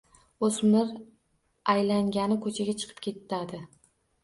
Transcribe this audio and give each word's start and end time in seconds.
O‘smir 0.45 0.89
aylangani 1.75 2.39
ko‘chaga 2.47 2.77
chiqib 2.83 3.07
ketadi. 3.11 3.65